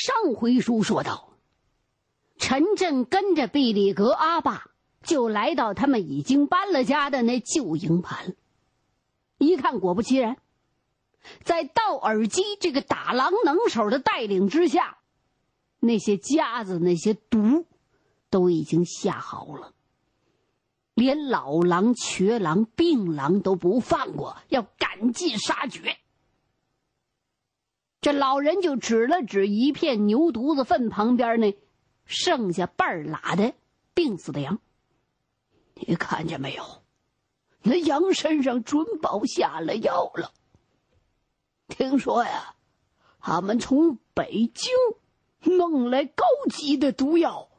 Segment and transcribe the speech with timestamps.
[0.00, 1.28] 上回书说到，
[2.38, 4.70] 陈震跟着毕里格阿爸
[5.02, 8.34] 就来到他们已经搬了家的那旧营盘。
[9.36, 10.38] 一看，果不其然，
[11.44, 14.96] 在道尔基这个打狼能手的带领之下，
[15.80, 17.66] 那些夹子、那些毒
[18.30, 19.74] 都已经下好了，
[20.94, 25.98] 连老狼、瘸狼、病狼都不放过，要赶尽杀绝。
[28.00, 31.56] 这老人就指了指一片牛犊子粪旁边那
[32.06, 33.52] 剩下半拉的
[33.94, 34.58] 病死的羊，
[35.74, 36.64] 你看见没有？
[37.62, 40.32] 那羊身上准保下了药了。
[41.68, 42.54] 听说呀，
[43.20, 44.72] 他们从北京
[45.58, 47.50] 弄来高级的毒药，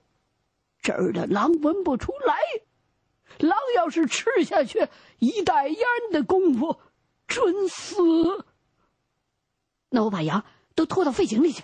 [0.81, 2.35] 这儿的狼闻不出来。
[3.38, 4.88] 狼要是吃下去，
[5.19, 6.80] 一袋烟的功夫，
[7.27, 7.95] 准死。
[9.94, 11.63] 那我把羊都拖到废井里去。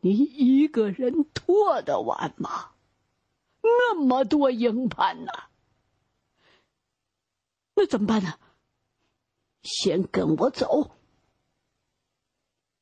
[0.00, 2.72] 你一个人拖得完吗？
[3.62, 5.32] 那么多营盘呢？
[7.74, 8.34] 那怎么办呢？
[9.62, 10.90] 先跟我走。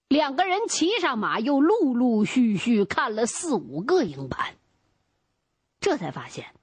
[0.08, 4.56] 两个人骑上马，又陆陆续续看了四五个营盘，
[5.80, 6.55] 这才发现，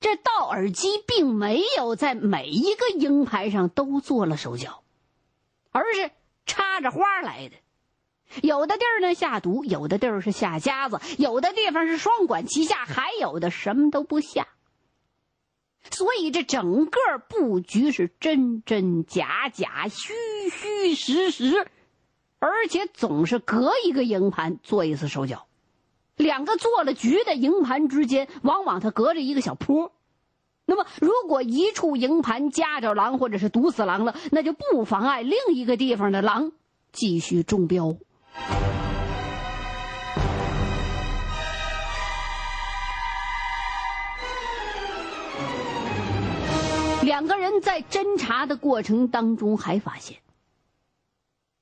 [0.00, 4.82] 这道尔基并没有在每一个营盘上都做了手脚，
[5.70, 6.10] 而是。
[6.78, 7.56] 插着花来的，
[8.40, 14.46] 有的地儿呢下毒，有的地儿是下夹子，有的地方是双管齐下，还有的什么都不下。
[15.90, 20.12] 所以这整个布局是真真假假、虚
[20.50, 21.66] 虚实实，
[22.38, 25.46] 而且总是隔一个营盘做一次手脚。
[26.16, 29.92] 两个做了局的营盘之间，往往它隔着一个小坡。
[30.64, 36.52] 那么，如果一处营盘夹着狼，或者是毒死狼了，那就不妨碍另一个地方的狼
[36.92, 37.96] 继续中标。
[47.02, 50.18] 两个人在侦查的过程当中，还发现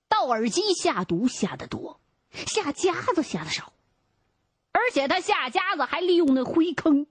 [0.09, 3.73] 道尔基下毒下的多，下夹子下的少，
[4.73, 7.07] 而且他下夹子还利用那灰坑。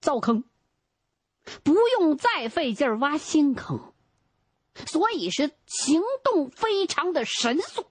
[0.00, 0.42] 造坑，
[1.62, 3.91] 不用再费劲儿挖新坑，
[4.86, 7.86] 所以是行动非常的神速。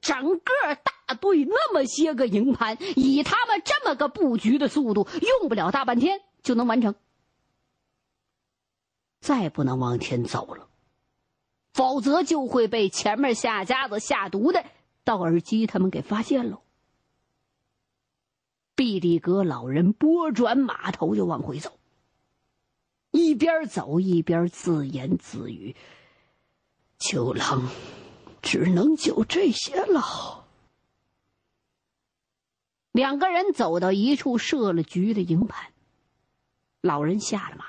[0.00, 6.94] 整个大队那么些个营盘，以他们这么个布局的速度，用不了大半天就能完成。
[9.20, 10.70] 再不能往前走了，
[11.74, 14.64] 否则就会被前面下家子下毒的
[15.04, 16.62] 道尔基他们给发现喽。
[18.74, 21.78] 毕里格老人拨转马头就往回走，
[23.10, 25.76] 一边走一边自言自语
[27.00, 27.68] ：“秋郎，
[28.42, 30.46] 只能就这些了。”
[32.92, 35.72] 两个人走到一处设了局的营盘，
[36.80, 37.64] 老人下了马。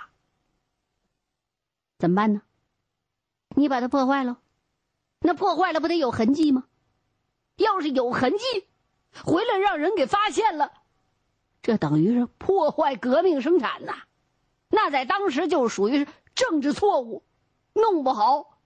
[1.97, 2.41] 怎么办呢？
[3.55, 4.39] 你把它破坏了，
[5.19, 6.65] 那破坏了不得有痕迹吗？
[7.55, 8.67] 要是有痕迹，
[9.23, 10.73] 回来让人给发现了。
[11.61, 13.93] 这等于是破坏革命生产呐，
[14.69, 17.23] 那在当时就属于政治错误，
[17.73, 18.57] 弄不好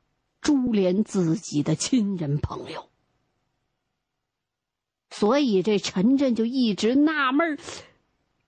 [0.46, 2.88] 株连自己的亲人朋友。
[5.10, 7.58] 所以这陈震就一直纳闷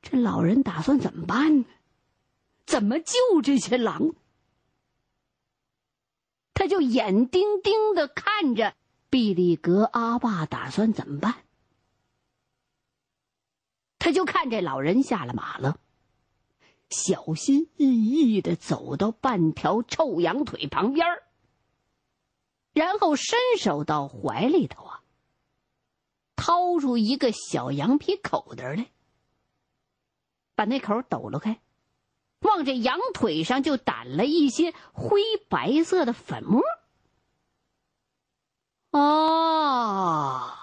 [0.04, 1.66] 这老人打算怎么办呢？
[2.68, 4.14] 怎么救这些狼？
[6.54, 8.76] 他就眼盯盯的看着
[9.10, 11.46] 毕里格阿爸打算怎么办。
[13.98, 15.80] 他就看这老人下了马了，
[16.92, 21.08] 小心翼翼的走到半条臭羊腿旁边
[22.78, 25.02] 然后伸手到怀里头啊，
[26.36, 28.92] 掏出一个小羊皮口袋来，
[30.54, 31.60] 把那口抖了开，
[32.42, 36.62] 往这羊腿上就掸了一些灰白色的粉末。
[38.92, 40.54] 哦。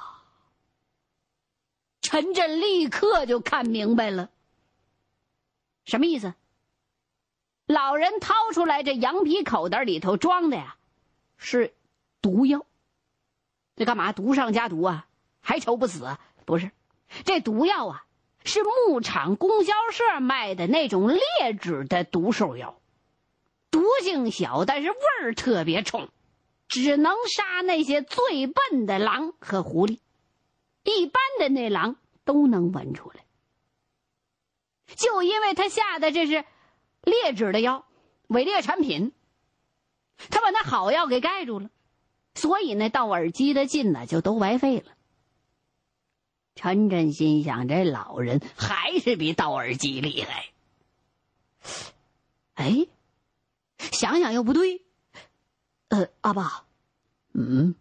[2.01, 4.31] 陈震立刻就看明白了，
[5.84, 6.33] 什么意思？
[7.67, 10.77] 老人掏出来这羊皮口袋里头装的呀，
[11.37, 11.75] 是
[12.24, 12.65] 毒药。
[13.76, 14.12] 这干嘛？
[14.12, 15.06] 毒上加毒啊？
[15.42, 16.16] 还愁不死？
[16.47, 16.71] 不是，
[17.26, 18.06] 这毒药啊，
[18.44, 21.21] 是牧场供销社卖的那种劣
[21.60, 22.80] 质的毒兽药，
[23.71, 26.09] 毒性小，但是味儿特别冲，
[26.68, 29.98] 只能杀那些最笨的狼和狐狸，
[30.82, 31.97] 一般的那狼。
[32.26, 33.26] 都能闻出来，
[34.97, 36.42] 就因为他下的这是
[37.03, 37.84] 劣质的药，
[38.28, 39.12] 伪劣产品，
[40.30, 41.68] 他把那好药给盖住了，
[42.34, 44.92] 所以那盗耳机的劲呢就都白费了。
[46.54, 50.47] 陈震心想，这老人还是比盗耳机厉害。
[52.54, 52.86] 哎，
[53.78, 54.83] 想想又不对。
[55.89, 56.65] 呃，阿爸，
[57.33, 57.75] 嗯，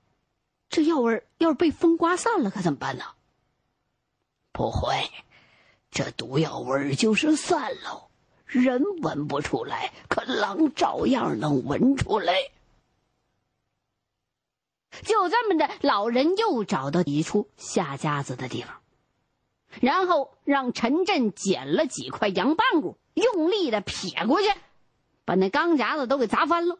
[0.69, 3.05] 这药味要是被风刮散了，可怎么办呢？
[4.51, 5.09] 不会，
[5.89, 8.09] 这毒药味就是散喽，
[8.45, 12.33] 人闻不出来，可狼照样能闻出来。
[15.01, 18.81] 就这么的，老人又找到一处下夹子的地方，
[19.81, 24.49] 然后让陈震捡了几块羊棒骨，用力的撇过去，
[25.25, 26.77] 把那钢夹子都给砸翻了。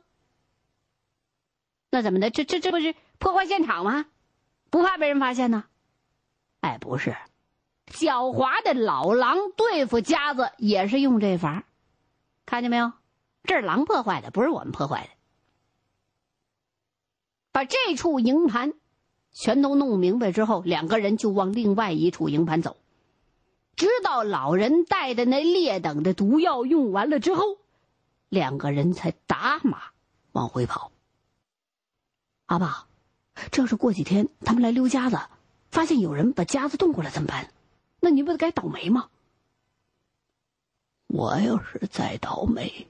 [1.90, 2.30] 那怎么的？
[2.30, 4.06] 这这这不是破坏现场吗？
[4.70, 5.66] 不怕被人发现呢？
[6.62, 7.16] 哎，不是，
[7.88, 11.64] 狡猾的老狼对付夹子也是用这法
[12.46, 12.94] 看见没有？
[13.44, 15.10] 这是狼破坏的，不是我们破坏的。
[17.54, 18.74] 把这处营盘
[19.32, 22.76] 全都弄明白之后，两个人就往另外一处营盘走，
[23.78, 27.58] 直到老人带的那劣等的毒药用完了之后，
[28.28, 29.84] 两个人才打马
[30.34, 30.92] 往回跑。
[32.48, 32.88] 阿爸，
[33.52, 35.18] 这要是过几天他们来溜夹子，
[35.70, 37.54] 发现有人把夹子动过来怎么办？
[38.00, 39.10] 那你不得该倒霉吗？
[41.08, 42.88] 我要是再倒霉，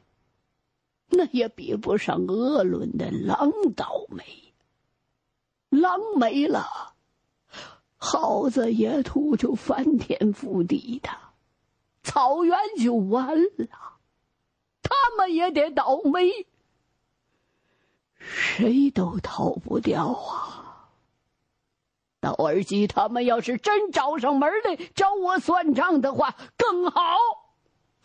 [1.10, 4.43] 那也比不上鄂伦的狼倒霉。
[5.82, 6.94] 狼没了，
[7.98, 11.10] 耗子野兔就翻天覆地的，
[12.04, 13.68] 草原就完了，
[14.84, 16.46] 他们也得倒霉，
[18.18, 20.90] 谁都逃不掉啊！
[22.20, 27.18] 到耳机他们要是真找上门来找我算账的话，更好，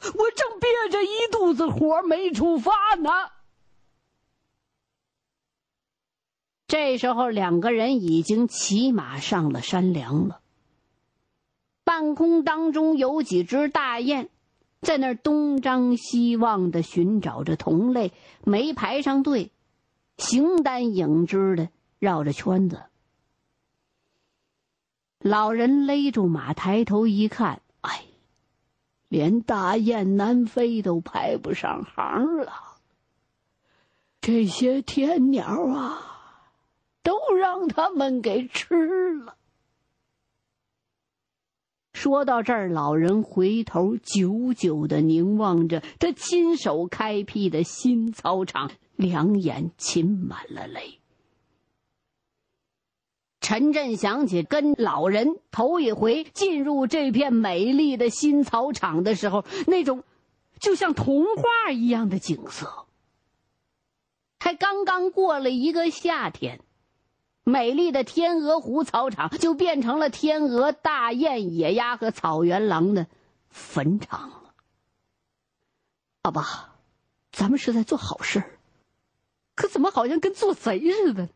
[0.00, 3.10] 我正憋着一肚子火没出发呢。
[6.68, 10.40] 这时候，两个人已经骑马上了山梁了。
[11.82, 14.28] 半空当中有几只大雁，
[14.82, 18.12] 在那儿东张西望的寻找着同类，
[18.44, 19.50] 没排上队，
[20.18, 22.82] 形单影只的绕着圈子。
[25.20, 28.04] 老人勒住马，抬头一看，哎，
[29.08, 32.52] 连大雁南飞都排不上行了。
[34.20, 36.17] 这些天鸟啊！
[37.08, 39.34] 都让他们给吃了。
[41.94, 51.00] 说到这儿，老人回头久久的凝望着他亲手开辟的新操场，两眼噙满了泪。
[53.40, 60.04] 陈震想起跟老人头一回进入这片美丽的新草场的时候，那种
[60.61, 62.84] 就像童话一样的景色。
[64.40, 66.61] 才刚刚过了一个夏天。
[67.48, 73.06] 美丽的天鹅湖草场就变成了天鹅、大雁、野鸭和草原狼的
[73.48, 74.54] 坟场了。
[76.20, 76.74] 阿爸，
[77.32, 78.44] 咱们是在做好事，
[79.54, 81.30] 可怎么好像跟做贼似的？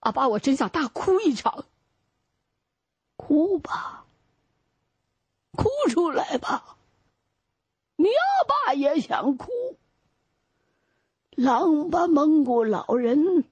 [0.00, 1.64] 阿爸，我真想大哭一场。
[3.16, 4.04] 哭吧，
[5.52, 6.76] 哭出来吧。
[7.96, 9.48] 你阿爸也想哭。
[11.30, 13.44] 狼把蒙古老人。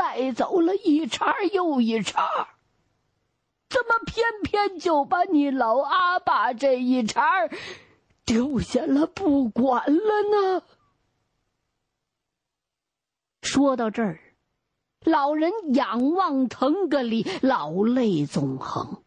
[0.00, 2.26] 带走了一茬又一茬，
[3.68, 7.22] 怎么偏偏就把你老阿爸这一茬
[8.24, 10.22] 丢下了不管了
[10.56, 10.62] 呢？
[13.42, 14.20] 说到这儿，
[15.04, 19.02] 老人仰望腾格里，老泪纵横，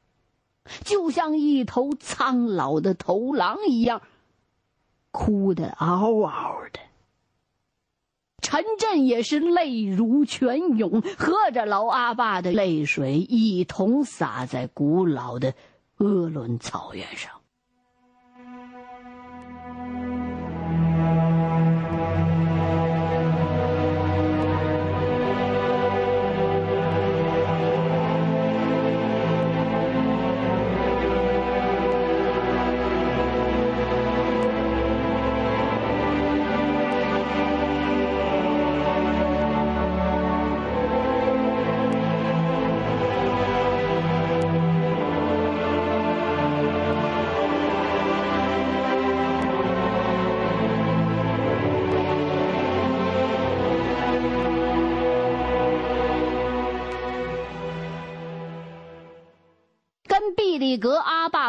[0.86, 4.04] 就像一头苍老的头狼一样，
[5.10, 6.80] 哭得嗷嗷的。
[8.44, 15.56] 陈震也是泪如泉涌，和着老阿爸的泪水一同洒在古老的
[15.98, 17.32] 鄂伦草原上。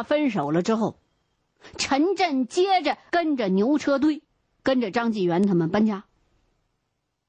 [0.05, 0.97] 分手了之后，
[1.77, 4.23] 陈震接着跟着牛车队，
[4.63, 6.05] 跟着张纪元他们搬家。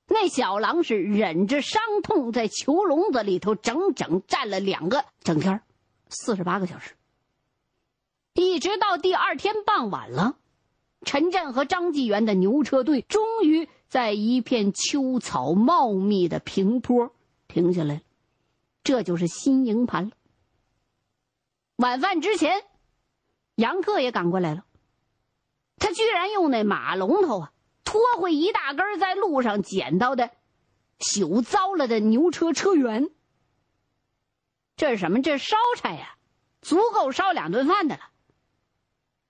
[0.08, 5.62] 那小狼是忍着伤痛，在囚笼子里头整整站了两个整天，
[6.10, 6.94] 四十八个小时。
[8.36, 10.38] 一直到第二天傍晚了，
[11.01, 17.12] 陈震和张纪元的牛车队终于在一片秋草茂密的平坡
[17.48, 18.01] 停下来了，
[18.84, 20.12] 这就是新营盘了。
[21.77, 22.63] 晚饭之前，
[23.55, 24.65] 杨克也赶过来了，
[25.77, 27.51] 他居然用那马龙头啊。
[27.84, 30.32] 拖回一大根在路上捡到的
[31.00, 33.12] 朽糟了的牛车车辕，
[34.75, 35.22] 这是什么？
[35.22, 36.17] 这烧柴呀，
[36.62, 38.01] 足够烧两顿饭的了。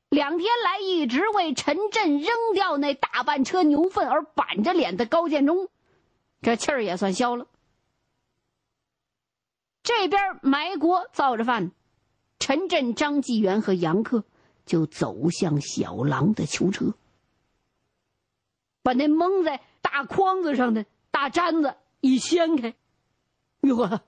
[0.09, 5.69] 两天来一直为陈震扔掉那大半车牛粪而板着脸的高建中，
[6.41, 7.47] 这气儿也算消了。
[9.83, 11.71] 这边埋锅造着饭，
[12.39, 14.23] 陈震、张纪元和杨克
[14.65, 16.93] 就走向小狼的囚车。
[18.83, 22.75] 把那蒙在大筐子上的大毡子一掀开，
[23.61, 24.01] 哟，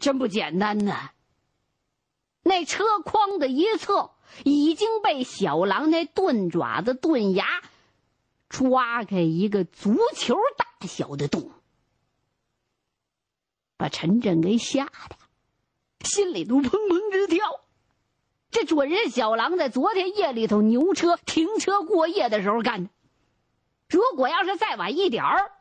[0.00, 1.12] 真不简单呐！
[2.42, 4.10] 那车筐的一侧
[4.44, 7.46] 已经被小狼那钝爪子、钝牙
[8.48, 11.52] 抓开一个足球大小的洞，
[13.78, 15.16] 把陈震给吓得
[16.04, 17.60] 心里都砰砰直跳。
[18.50, 22.90] 这准是小狼在昨天夜里头牛车停车过夜的时候干的。
[23.88, 25.52] 如果要是再晚一点儿，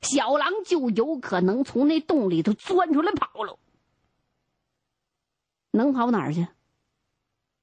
[0.00, 3.58] 小狼就有可能从那洞里头钻出来跑了。
[5.70, 6.46] 能跑哪儿去？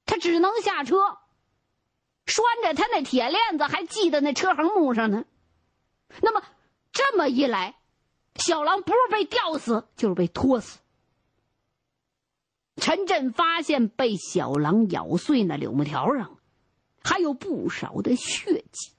[0.04, 0.96] 他只能下车，
[2.26, 5.24] 拴着他那铁链子还系在那车横木上呢。
[6.20, 6.42] 那么
[6.92, 7.76] 这么一来，
[8.36, 10.78] 小狼不是被吊死，就是被拖死。
[12.76, 16.36] 陈震发现被小狼咬碎那柳木条上，
[17.02, 18.92] 还有不少的血迹。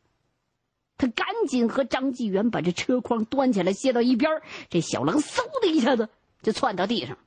[0.98, 6.10] 他赶紧和张继元把这车筐端起来，卸到一边这小狼嗖的一下子
[6.42, 7.18] 就窜到地上。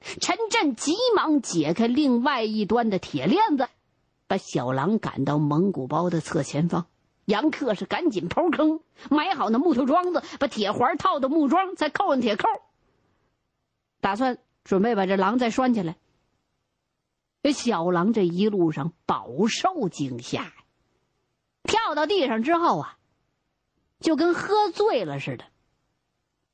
[0.00, 3.68] 陈震急忙解开另外一端的铁链子，
[4.26, 6.86] 把小狼赶到蒙古包的侧前方。
[7.26, 8.80] 杨克是赶紧刨坑，
[9.10, 12.46] 埋好那木头桩子，把铁环套到木桩，再扣上铁扣，
[14.00, 15.96] 打算准备把这狼再拴起来。
[17.40, 20.52] 这小狼这一路上饱受惊吓。
[21.62, 22.98] 跳到地上之后啊，
[24.00, 25.44] 就跟喝醉了似的。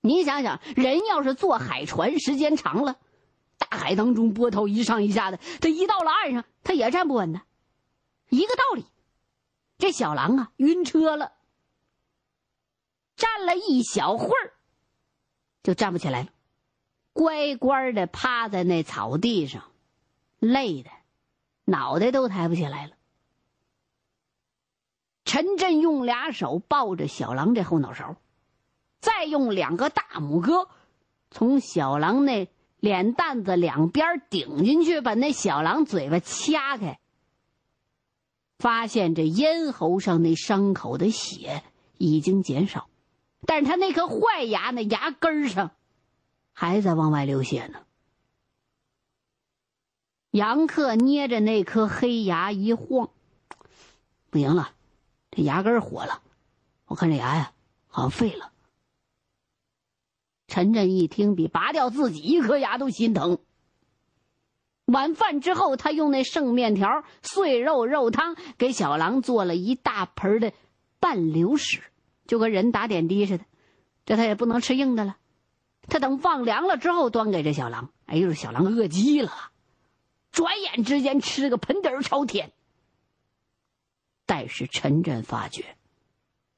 [0.03, 2.99] 你想想，人要是坐海船时间长了，
[3.57, 7.41] 大海当中波涛一上一下的，他一到了岸上，他也站不稳的。
[8.29, 8.85] 一个道理，
[9.79, 11.33] 这小狼啊，晕车了，
[13.17, 14.53] 站了一小会儿，
[15.63, 16.29] 就站不起来了，
[17.13, 19.65] 乖乖的趴在那草地上，
[20.39, 20.91] 累的
[21.65, 22.93] 脑袋都抬不起来了。
[25.25, 28.17] 陈震用俩手抱着小狼这后脑勺，
[29.01, 30.69] 再用两个大拇哥
[31.31, 36.99] 从小狼那脸蛋子两边顶进去，把那小狼嘴巴掐开。
[38.59, 41.63] 发现这咽喉上那伤口的血
[41.99, 42.89] 已经减少，
[43.47, 45.73] 但是他那颗坏牙那牙根上
[46.63, 47.81] 还在往外流血呢。
[50.31, 53.11] 杨克捏着那颗黑牙一晃，
[54.31, 54.71] 不行了。
[55.33, 56.23] 这牙根火了，
[56.87, 57.53] 我看这牙呀，
[57.89, 58.53] 好像废了。
[60.47, 63.41] 陈震一听，比拔掉自己一颗牙都心疼。
[64.85, 70.53] 晚饭之后，他用那剩面条、碎肉肉汤给小狼做了一大盆的
[71.01, 71.83] 半流食，
[72.29, 73.45] 就跟人打点滴似的。
[74.07, 75.17] 这他也不能吃硬的了，
[75.89, 77.91] 他等放凉了之后端给这小狼。
[78.07, 79.33] 哎呦，小狼饿极了，
[80.31, 82.53] 转眼之间吃个盆底儿朝天。
[84.27, 85.77] 但是陈震发觉，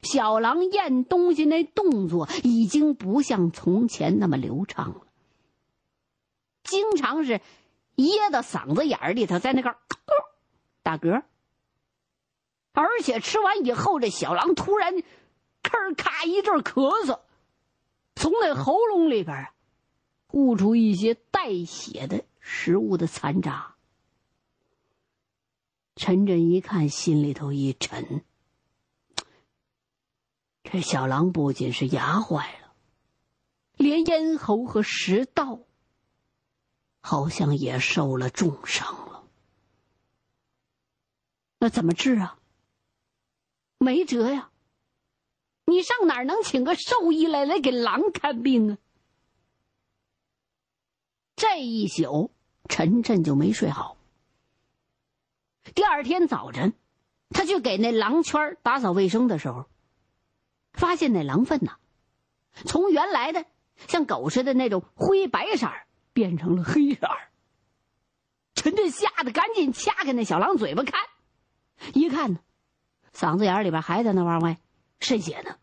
[0.03, 5.07] 小狼咽东西那动作已经不像从前那么流畅了，
[6.63, 7.41] 经常是
[7.97, 9.77] 噎到嗓子眼儿里头，在那个
[10.83, 11.23] 打嗝。
[12.73, 14.95] 而且吃完以后，这小狼突然
[15.63, 17.21] 吭咔一阵咳嗽，
[18.45, 19.49] 从那喉咙里边
[20.33, 23.75] 悟出一些带血的食物的残渣。
[25.97, 28.23] 陈震一看，心里头一沉。
[30.63, 32.75] 这小狼不仅是牙坏了，
[33.77, 35.61] 连咽喉和食道
[37.01, 39.25] 好像也受了重伤了。
[41.61, 42.39] 那怎么治啊？
[43.79, 44.51] 没辙呀！
[45.67, 48.79] 你上哪儿能请个兽医来来给狼看病啊？
[51.37, 52.31] 这一宿，
[52.69, 53.97] 陈震就没睡好。
[55.75, 56.75] 第二天早晨，
[57.31, 59.67] 他去给那狼圈打扫卫生的时候，
[60.73, 61.79] 发现那狼粪呐，
[62.67, 63.47] 从原来的
[63.89, 65.69] 像狗似的那种灰白色
[66.13, 67.09] 变成了黑色
[68.55, 71.01] 陈震吓得赶紧掐开那小狼嘴巴看，
[71.95, 72.41] 一看呢，
[73.13, 74.59] 嗓子眼里边还在那往外
[75.05, 75.57] 渗血呢。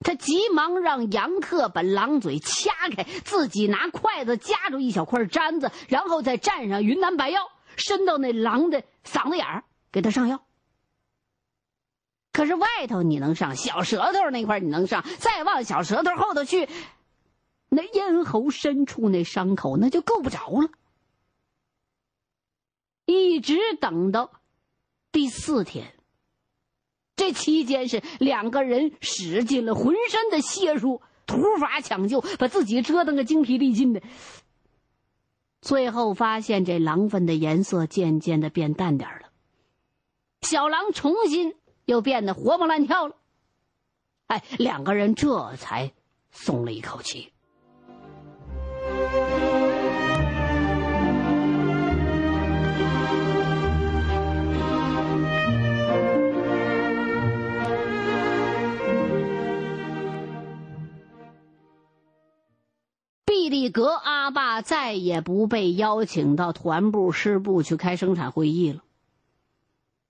[0.00, 10.44] 他急忙让杨克把狼嘴掐开，自己拿筷子夹住一小块簪子，然后再蘸上云南白药，伸到那狼的嗓子眼儿给他上药。
[12.32, 16.68] 可是外头你能上，小舌头那块你能上，再往小舌头后头去，
[17.68, 20.70] 那咽喉深处那伤口那就够不着了。
[23.04, 24.30] 一直等到
[25.10, 25.97] 第四天。
[27.18, 34.00] 这期间是两个人使尽了浑身的解数，土法抢救，把自己折腾个精疲力尽的。
[35.60, 39.30] 最后发现这狼粪的颜色渐渐的变淡点了，
[40.42, 43.16] 小狼重新又变得活蹦乱跳了。
[44.28, 45.92] 哎，两个人这才
[46.30, 47.32] 松了一口气。
[63.48, 68.82] 毕力格阿爸再也不被邀请到团部师部去开生产会议了。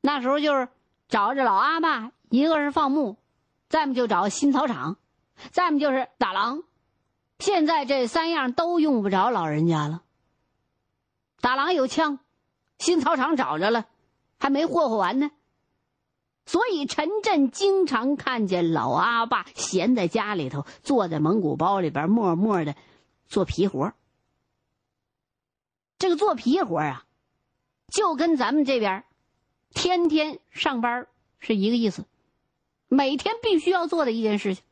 [0.01, 0.67] 那时候就是
[1.09, 3.17] 找着老阿爸，一个是放牧，
[3.69, 4.97] 再么就找新草场，
[5.53, 6.65] 再么就是打狼。
[7.39, 10.03] 现在这三样都用不着老人家了。
[11.41, 12.19] 打狼有枪，
[12.81, 13.87] 新草场找着了，
[14.41, 15.31] 还没霍霍完呢。
[16.45, 22.75] 所以陈震经常看见老阿爸闲在家里头，坐在蒙古包里边，默默的。
[23.29, 23.93] 做皮活
[25.99, 27.05] 这个做皮活啊，
[27.93, 29.05] 就跟咱们这边
[29.71, 31.07] 天天上班
[31.39, 32.05] 是一个意思，
[32.89, 34.65] 每天必须要做的一件事情。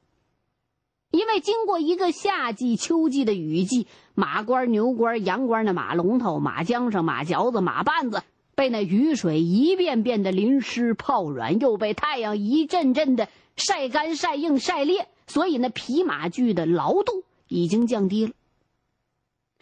[1.11, 8.23] 因为经过一个夏季、秋季的雨季，马倌、牛倌、羊倌的马龙头、马缰绳、马嚼子、马绊子
[8.55, 18.33] 被那雨水一遍遍的淋湿泡软，又被太阳一阵阵的晒干、晒硬、晒裂，所以那皮马具的牢度已经降低了。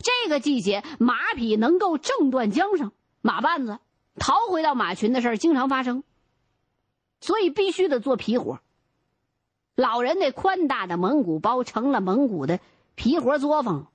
[0.04, 3.78] 这个季节，马匹能够挣断缰绳，马绊子
[4.16, 6.04] 逃回到马群的事儿经常发生，
[7.20, 8.60] 所以必须得做皮活。
[9.74, 12.60] 老人那宽大的蒙古包成了蒙古的
[12.94, 13.90] 皮活作坊，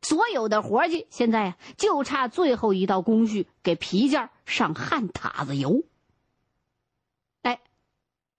[0.00, 5.84] 所有的活计现在啊，就差最后一道工序，给皮件上旱塔子油。
[7.42, 7.60] 哎，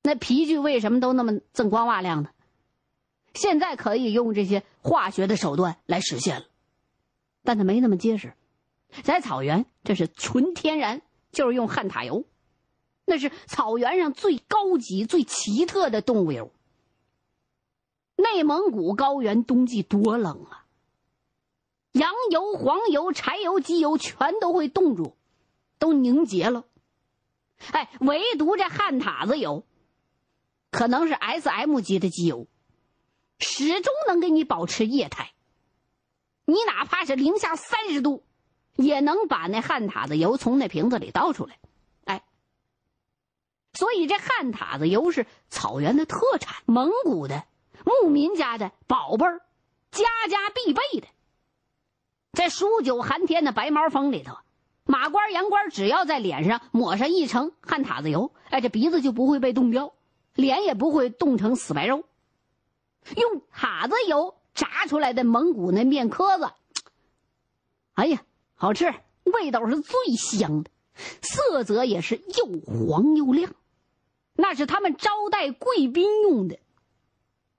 [0.02, 2.32] 那皮具为什么都那么锃光瓦亮呢？
[3.36, 6.46] 现在可以用这些化学的手段来实现了。
[7.50, 8.36] 但它没那么结实，
[9.02, 12.26] 在草原这是纯天然，就是用旱獭油，
[13.06, 16.52] 那是草原上最高级、最奇特的动物油。
[18.16, 20.68] 内蒙古高原冬季多冷啊！
[21.94, 25.16] 羊油、黄油、柴油、机油全都会冻住，
[25.80, 26.66] 都凝结了。
[27.72, 29.66] 哎，唯独这旱獭子油，
[30.70, 32.46] 可能是 S M 级的机油，
[33.40, 35.32] 始终能给你保持液态。
[36.50, 38.24] 你哪怕是零下三十度，
[38.76, 41.60] 也能把那旱塔子油从那瓶子里倒出来，
[42.06, 42.24] 哎。
[43.74, 47.44] 所以这旱塔子油是草原的特产，蒙古的
[47.86, 49.42] 牧民家的宝贝儿，
[49.92, 51.08] 家家必备的。
[52.32, 54.36] 在数九寒天的白毛风里头，
[54.86, 59.94] 马倌、羊倌只要在脸上抹上一层旱塔子油，哎，这鼻子就不会被冻掉，
[60.34, 62.06] 脸也不会冻成死白肉。
[63.16, 64.39] 用塔子油。
[64.54, 66.50] 炸出来的蒙古那面壳子，
[67.94, 68.24] 哎呀，
[68.56, 70.72] 好吃，味道是最香的，
[71.22, 73.54] 色泽也是又黄又亮，
[74.34, 76.60] 那是他们招待贵宾用的。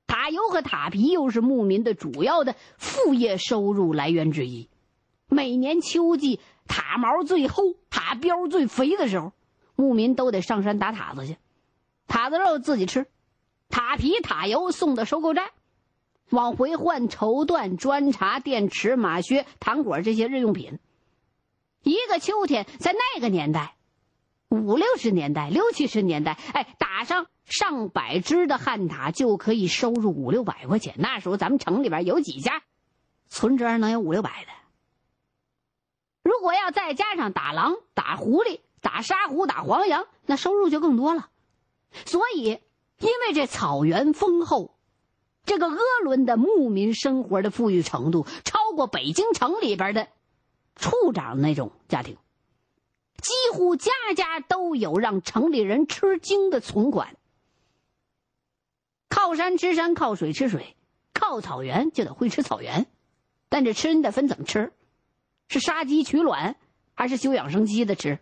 [0.06, 4.68] 塔油和塔皮又是牧民的主要的副业收入来源之一。
[5.28, 9.32] 每年秋季，塔毛最厚、塔膘最肥的时候，
[9.76, 11.36] 牧民都得上山打塔子去，
[12.08, 13.06] 塔子肉自己吃，
[13.68, 15.50] 塔皮、塔油送到收购站。
[16.30, 20.78] 往回换绸缎、砖茶、电池、马靴、糖果这些日用品。
[21.82, 23.74] 一个秋天，在那个年代，
[24.48, 30.94] 五六十年代、六七十年代，哎，打上上百只的旱塔就可以收入五六百块钱。
[30.98, 32.62] 那时候咱们城里边有几家，
[33.28, 34.50] 存折能有五六百的。
[36.22, 41.28] 如果要再加上打狼、打狐狸、打沙狐、打黄羊，那收入就更多了。
[42.04, 42.60] 所以，
[42.98, 44.76] 因为这草原丰厚。
[45.44, 50.08] 这个鄂伦的牧民生活的富裕程度超过北京城里边的
[50.76, 52.16] 处长那种家庭，
[53.18, 57.16] 几乎家家都有让城里人吃惊的存款。
[59.08, 60.76] 靠山吃山，靠水吃水，
[61.12, 62.86] 靠草原就得会吃草原。
[63.48, 64.72] 但这吃你得分怎么吃，
[65.48, 66.54] 是杀鸡取卵，
[66.94, 68.20] 还是休养生息的吃？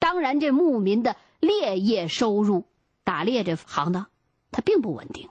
[0.00, 2.66] 当然，这牧民的猎业收入，
[3.04, 4.08] 打猎这行当，
[4.52, 5.28] 它并不稳定。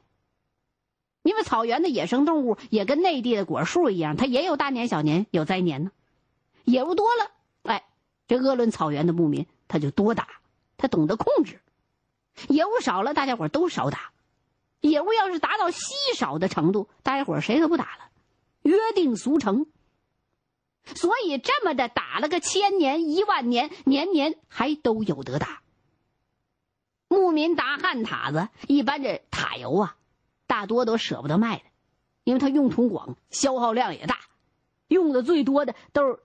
[1.24, 5.92] 因为草原的野生动物也跟内地的果树一样，它也有大年小年，有灾年呢。
[6.66, 7.32] 野物多了，
[7.62, 7.86] 哎，
[8.28, 10.28] 这鄂伦草原的牧民他就多打，
[10.78, 11.58] 他懂得控制；
[12.50, 14.12] 野物少了，大家伙都少打。
[14.80, 18.10] 野物要是达到稀少的程度，大家伙谁都不打了，
[18.64, 19.68] 约定俗成。
[20.96, 25.61] 所以这么的打了个千年一万年，年年还都有得打。
[27.12, 29.98] 牧民打旱塔子，一般这塔油啊，
[30.48, 31.66] 大多都舍不得卖的，
[32.24, 34.18] 因为它用途广，消耗量也大，
[34.88, 36.20] 用的最多的都是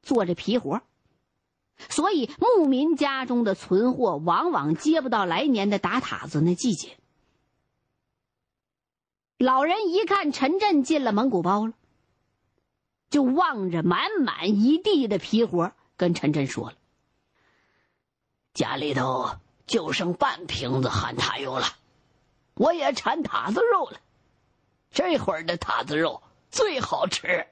[0.00, 0.80] 做这皮活。
[1.90, 6.96] 所以牧民家中的存货往往接不到来年的打塔子那季节。
[9.36, 11.74] 老人一看陈震进了蒙古包了。
[13.10, 16.76] 就望着满满一地的皮活，跟陈震说了
[18.54, 19.30] ：“家里头
[19.70, 21.64] 就剩半瓶子旱塔油了，
[22.54, 24.00] 我也馋塔子肉了。
[24.90, 27.46] 这会儿的塔子肉最好吃。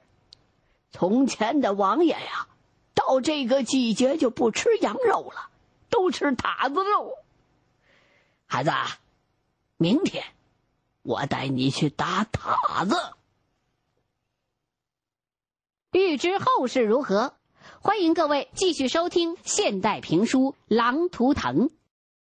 [0.91, 2.49] 从前的王爷呀，
[2.93, 5.49] 到这个季节就不吃羊肉了，
[5.89, 7.15] 都吃塔子肉。
[8.47, 8.71] 孩子，
[9.77, 10.25] 明天
[11.03, 12.97] 我带你去打塔子。”
[15.93, 17.33] 欲知后事如何，
[17.79, 21.69] 欢迎各位继续收听现代评书《狼图腾》。